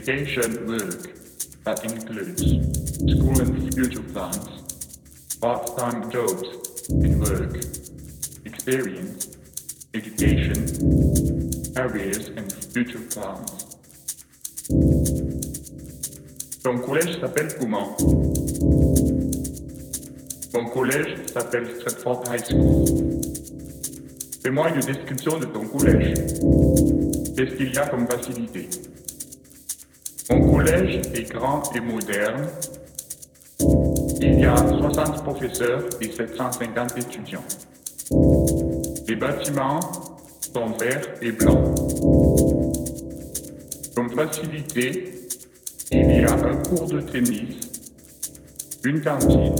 education 0.00 0.66
work 0.66 1.02
that 1.64 1.84
includes 1.84 2.42
school 3.12 3.38
and 3.38 3.74
future 3.74 4.02
plans, 4.14 5.36
part-time 5.42 6.10
jobs 6.10 6.42
and 6.88 7.20
work, 7.20 7.54
experience, 8.46 9.36
education, 9.92 10.64
careers 11.74 12.28
and 12.28 12.50
future 12.72 13.04
plans. 13.12 13.76
Ton 16.64 16.78
collège 16.78 17.20
s'appelle 17.20 17.48
comment? 17.58 17.94
Mon 20.54 20.64
collège 20.70 21.26
s'appelle 21.26 21.68
Stratford 21.78 22.22
High 22.30 22.44
School. 22.44 22.86
Fais-moi 24.42 24.70
une 24.70 24.80
description 24.80 25.38
de 25.38 25.44
ton 25.44 25.66
collège. 25.66 26.14
Qu'est-ce 27.36 27.54
qu'il 27.54 27.74
y 27.74 27.78
a 27.78 27.86
comme 27.86 28.06
facilité? 28.06 28.68
Mon 30.30 30.52
collège 30.52 31.00
est 31.14 31.32
grand 31.32 31.62
et 31.74 31.80
moderne. 31.80 32.46
Il 34.20 34.40
y 34.40 34.44
a 34.44 34.56
60 34.56 35.24
professeurs 35.24 35.84
et 36.00 36.10
750 36.10 36.98
étudiants. 36.98 37.44
Les 39.08 39.16
bâtiments 39.16 39.80
sont 40.54 40.66
verts 40.78 41.14
et 41.20 41.32
blancs. 41.32 41.74
Comme 43.96 44.10
facilité, 44.10 45.14
il 45.90 46.20
y 46.20 46.24
a 46.24 46.32
un 46.32 46.56
cours 46.62 46.86
de 46.86 47.00
tennis, 47.00 47.56
une 48.84 49.00
cantine, 49.00 49.54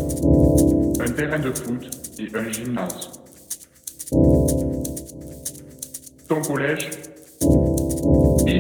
un 1.00 1.10
terrain 1.12 1.38
de 1.38 1.52
foot 1.52 1.90
et 2.18 2.28
un 2.36 2.50
gymnase. 2.52 3.10
Ton 6.28 6.40
collège 6.42 6.90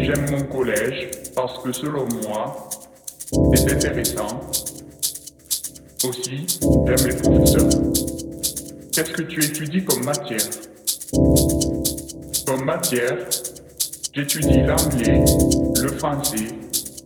j'aime 0.02 0.30
mon 0.30 0.42
collège 0.44 1.10
parce 1.40 1.62
que 1.62 1.72
selon 1.72 2.06
moi, 2.22 2.68
c'est 3.54 3.72
intéressant. 3.72 4.40
Aussi, 6.04 6.46
j'aime 6.86 7.08
les 7.08 7.16
professeurs. 7.16 7.82
Qu'est-ce 8.92 9.12
que 9.12 9.22
tu 9.22 9.42
étudies 9.42 9.82
comme 9.82 10.04
matière? 10.04 10.50
Comme 12.46 12.64
matière, 12.66 13.16
j'étudie 14.12 14.60
l'anglais, 14.60 15.24
le 15.80 15.88
français, 15.96 16.48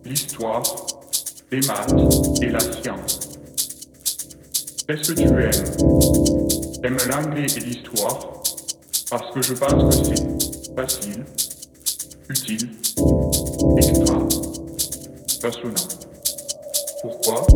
l'histoire, 0.05 0.65
les 1.53 1.61
maths 1.61 1.95
et 2.43 2.49
la 2.49 2.59
science. 2.59 3.21
Qu'est-ce 4.89 5.13
que 5.13 5.21
tu 5.21 5.29
aimes? 5.29 6.83
J'aime 6.83 6.99
l'anglais 7.09 7.47
et 7.57 7.61
l'histoire? 7.61 8.43
Parce 9.11 9.33
que 9.33 9.43
je 9.43 9.55
pense 9.55 9.97
que 9.97 10.05
c'est 10.05 10.75
facile, 10.75 11.25
utile, 12.29 12.71
passionnant. 15.45 15.75
Pourquoi? 17.03 17.47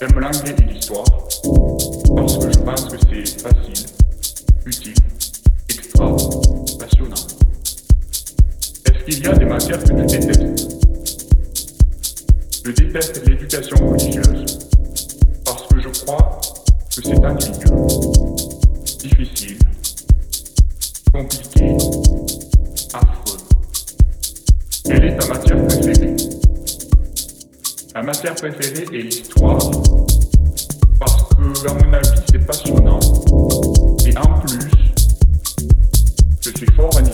J'aime 0.00 0.18
l'anglais 0.18 0.56
et 0.58 0.72
l'histoire 0.72 1.04
parce 2.16 2.36
que 2.36 2.52
je 2.52 2.58
pense 2.58 2.84
que 2.86 2.96
c'est 2.98 3.40
facile, 3.40 3.86
utile, 4.66 4.94
extra, 5.68 6.16
passionnant. 6.80 7.14
Est-ce 8.86 9.04
qu'il 9.04 9.24
y 9.24 9.28
a 9.28 9.32
des 9.34 9.44
matières 9.44 9.78
que 9.78 9.84
tu 9.84 9.94
détestes 9.94 10.42
Je 12.64 12.70
déteste 12.72 13.28
l'éducation 13.28 13.76
religieuse 13.88 14.58
parce 15.44 15.64
que 15.68 15.80
je 15.80 15.88
crois 16.00 16.40
que 16.96 17.02
c'est 17.04 17.24
ennuyeux, 17.24 17.86
difficile, 18.98 19.58
compliqué, 21.12 21.76
affreux. 22.94 23.29
Quelle 24.90 25.04
est 25.04 25.16
ta 25.16 25.28
matière 25.28 25.64
préférée. 25.68 26.16
Ma 27.94 28.02
matière 28.02 28.34
préférée 28.34 28.86
est 28.92 29.02
l'histoire. 29.02 29.70
Parce 30.98 31.28
que, 31.28 31.68
à 31.68 31.74
mon 31.74 31.92
avis, 31.92 32.08
c'est 32.28 32.44
passionnant. 32.44 32.98
Et 34.04 34.18
en 34.18 34.40
plus, 34.40 34.68
je 36.40 36.50
suis 36.56 36.66
fort 36.74 36.90
en 36.92 37.04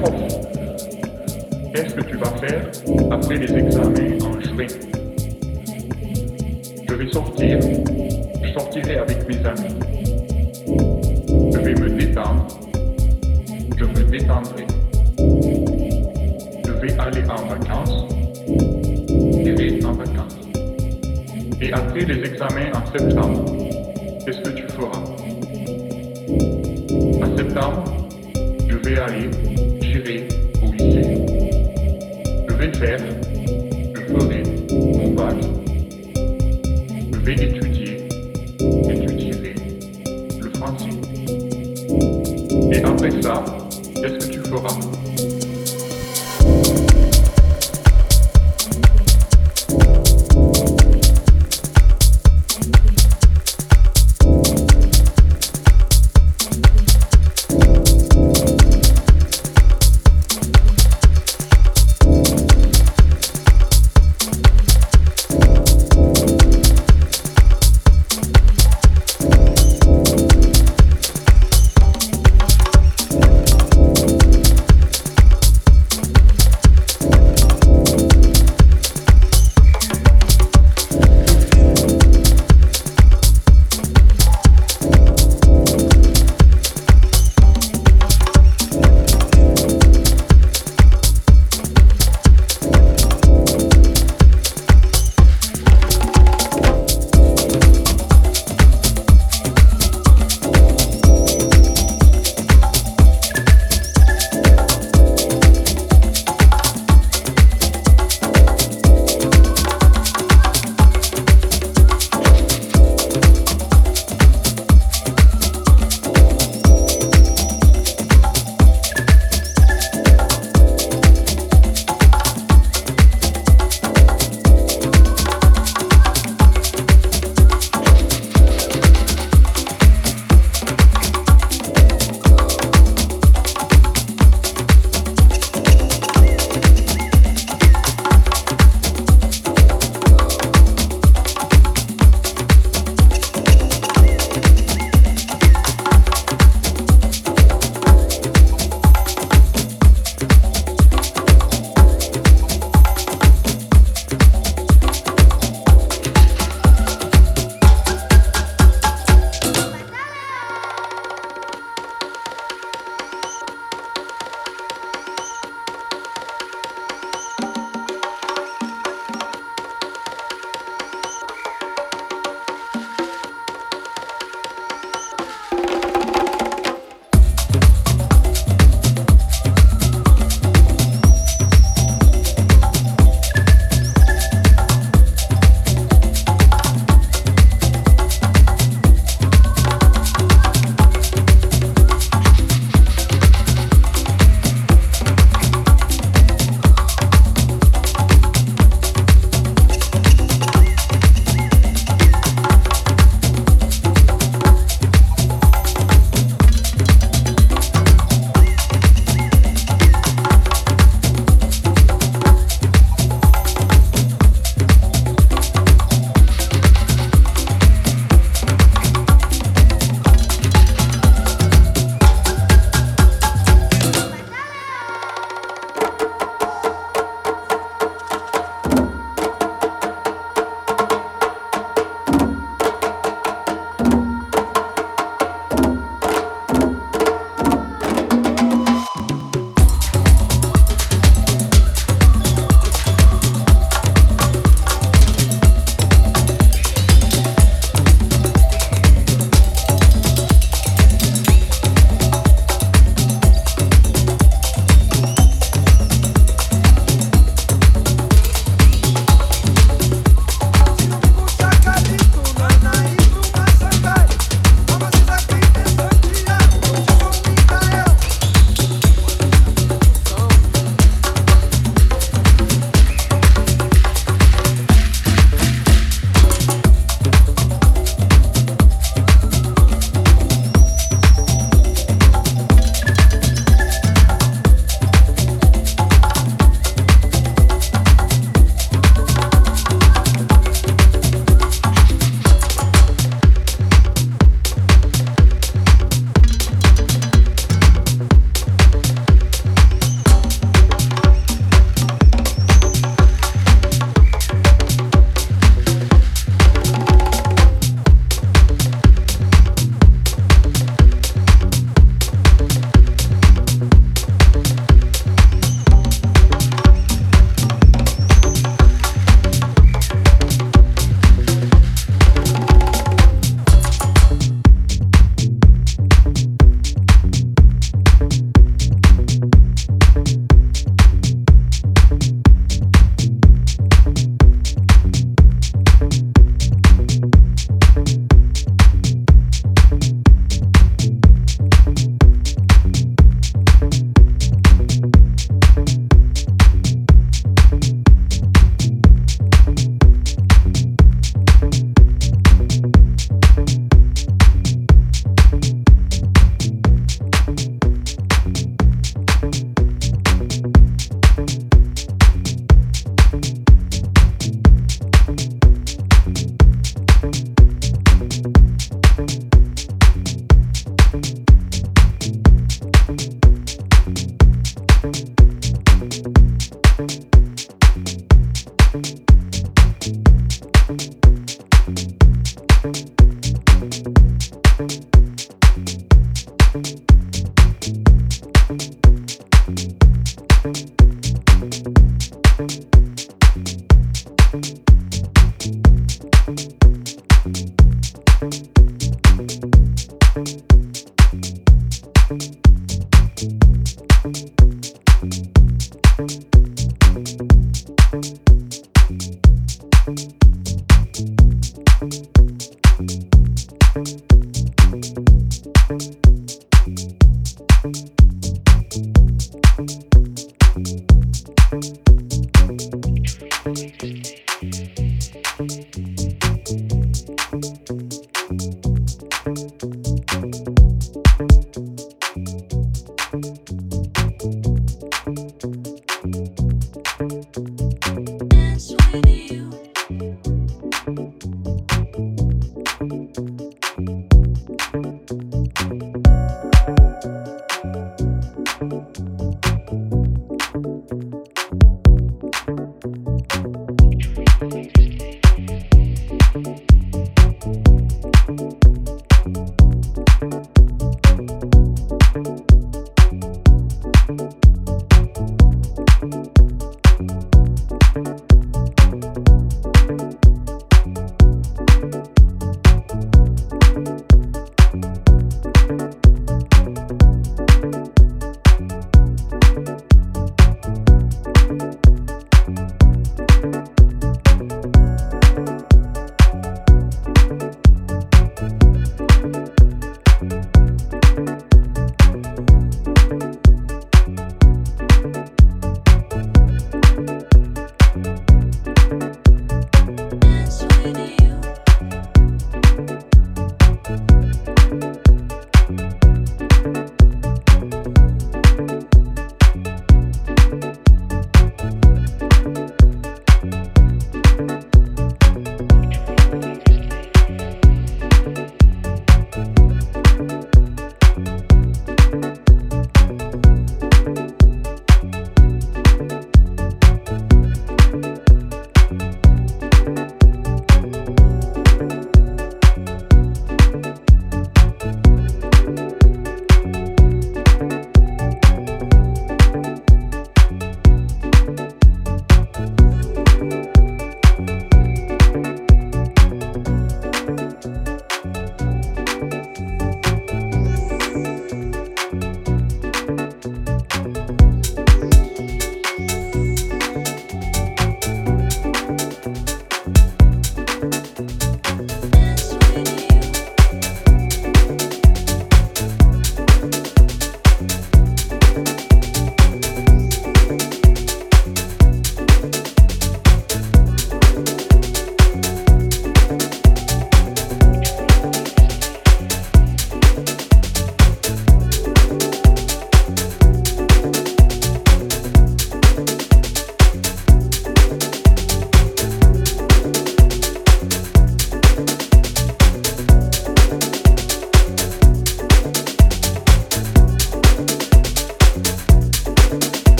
profs. 0.00 0.34
Qu'est-ce 1.74 1.94
que 1.94 2.02
tu 2.02 2.16
vas 2.16 2.32
faire 2.38 2.70
après 3.10 3.36
les 3.36 3.52
examens 3.52 4.18
en 4.24 4.40
juin? 4.40 4.66
Je 6.88 6.94
vais 6.94 7.10
sortir, 7.10 7.58
je 8.42 8.52
sortirai 8.52 8.96
avec 8.98 9.28
mes 9.28 9.46
amis. 9.46 9.74
Je 11.52 11.58
vais 11.58 11.74
me 11.74 11.90
détendre 11.90 12.46
je 13.76 13.84
me 13.84 14.04
détendrai. 14.04 14.66
Je 16.66 16.72
vais 16.72 16.98
aller 16.98 17.22
en 17.28 17.46
vacances. 17.46 18.04
J'irai 18.46 19.84
en 19.84 19.92
vacances. 19.92 20.36
Et 21.60 21.72
après 21.72 22.04
les 22.04 22.24
examens 22.24 22.70
en 22.74 22.98
septembre, 22.98 23.44
qu'est-ce 24.24 24.40
que 24.40 24.50
tu 24.50 24.64
feras? 24.68 25.02
En 27.22 27.36
septembre, 27.36 27.93
vais 28.84 28.98
aller, 28.98 29.30
j'irai 29.80 30.28
au 30.62 30.70
lycée. 30.72 31.26
Je 32.48 32.54
vais 32.54 32.72
faire, 32.74 32.98
je 33.94 34.00
ferai 34.00 34.42
mon 34.70 35.10
bac. 35.14 35.36
Je 37.12 37.18
vais 37.20 37.32
étudier, 37.32 38.08
étudierai 38.90 39.54
le 40.38 40.50
français. 40.50 40.90
Et 42.72 42.84
après 42.84 43.22
ça, 43.22 43.44
qu'est-ce 43.94 44.26
que 44.26 44.32
tu 44.32 44.40
feras? 44.40 44.83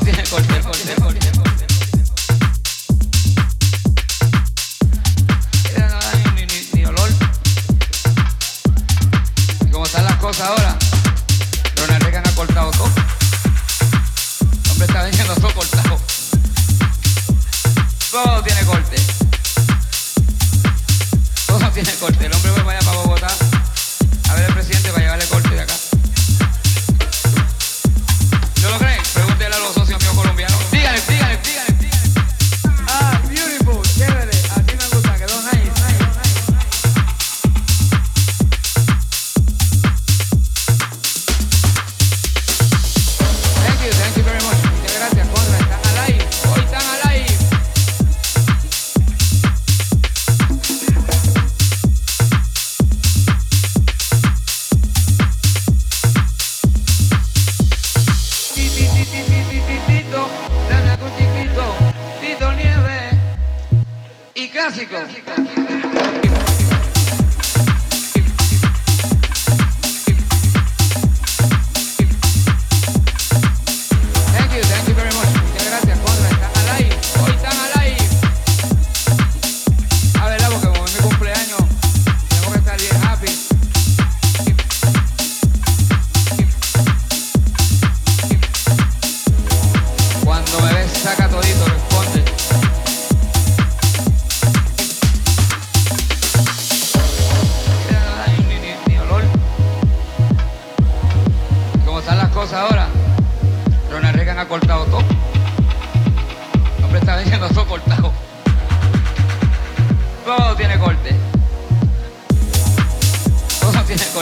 tiene 0.00 0.24
corte. 0.30 0.94
Todo 0.96 1.12
tiene. 1.12 1.51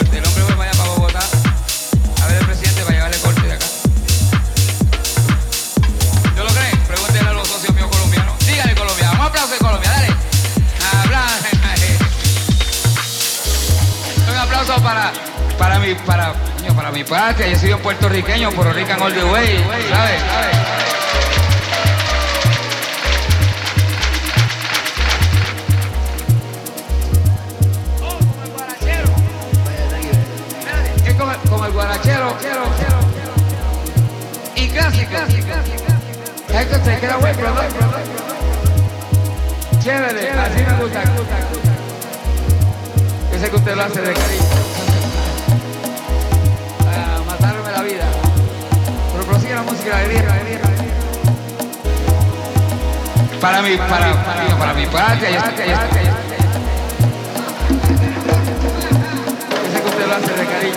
corte. 0.01 0.17
El 0.17 0.25
hombre 0.25 0.43
fue 0.43 0.55
para 0.55 0.69
allá 0.69 0.79
para 0.79 0.89
Bogotá 0.91 1.19
a 2.21 2.27
ver 2.27 2.37
el 2.37 2.45
presidente 2.45 2.81
para 2.81 2.95
llevarle 2.95 3.17
corte 3.17 3.41
de 3.41 3.53
acá. 3.53 3.65
¿No 6.35 6.43
lo 6.43 6.49
creen? 6.49 6.79
Pregúntenle 6.87 7.29
a 7.29 7.33
los 7.33 7.47
socios 7.47 7.75
míos 7.75 7.87
colombianos. 7.91 8.39
Dígale 8.45 8.75
Colombia, 8.75 9.11
un 9.11 9.21
aplauso 9.21 9.53
de 9.53 9.59
Colombia, 9.59 9.89
dale. 9.89 10.07
Un 14.29 14.37
aplauso 14.37 14.75
para, 14.81 15.11
para 15.57 15.79
mi, 15.79 15.93
para, 15.93 16.33
para 16.75 16.91
mi 16.91 17.03
patria. 17.03 17.47
Yo 17.47 17.59
soy 17.59 17.73
un 17.73 17.81
puertorriqueño, 17.81 18.51
puertorrican 18.51 19.01
all 19.01 19.13
the 19.13 19.23
way, 19.23 19.57
¿sabes? 19.89 20.21
¿Sabes? 20.21 20.80
sé 43.41 43.49
que 43.49 43.55
usted 43.55 43.75
lo 43.75 43.81
hace 43.83 44.01
de 44.01 44.13
cariño. 44.13 44.43
Para 46.85 47.23
matarme 47.25 47.71
la 47.71 47.81
vida. 47.81 48.05
Pero 49.11 49.25
prosigue 49.25 49.55
la 49.55 49.63
música, 49.63 49.97
de 49.97 50.07
bien, 50.09 50.27
Para 53.41 53.63
mi, 53.63 53.75
para, 53.77 53.89
para, 53.89 54.23
para, 54.23 54.43
digo, 54.43 54.59
para 54.59 54.73
mi 54.75 54.85
patria, 54.85 55.31
yo 55.31 55.41
sé 55.41 55.53
que 55.55 55.63
usted 59.89 60.07
lo 60.07 60.15
hace 60.15 60.33
de 60.33 60.45
cariño. 60.45 60.75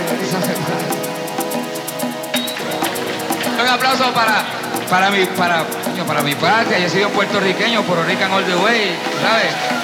Un 3.61 3.69
aplauso 3.69 4.11
para, 4.15 4.43
para 4.89 5.11
mi, 5.11 5.27
para, 5.27 5.65
para 6.07 6.23
mi 6.23 6.35
patria. 6.35 6.79
Yo 6.79 6.89
soy 6.89 7.05
un 7.05 7.13
puertorriqueño, 7.13 7.83
por 7.83 7.99
Rican 8.07 8.33
all 8.33 8.45
the 8.47 8.57
way, 8.57 8.97
¿sabes? 9.21 9.84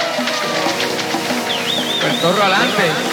Torro 2.01 2.43
adelante. 2.43 3.10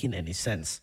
making 0.00 0.14
any 0.14 0.32
sense. 0.32 0.80